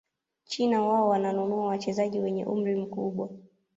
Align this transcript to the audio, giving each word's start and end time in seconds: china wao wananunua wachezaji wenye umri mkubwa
china 0.43 0.81
wao 0.81 1.09
wananunua 1.09 1.65
wachezaji 1.67 2.19
wenye 2.19 2.45
umri 2.45 2.75
mkubwa 2.75 3.29